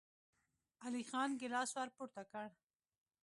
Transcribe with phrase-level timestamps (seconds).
[0.85, 2.47] علی خان ګيلاس ور پورته کړ.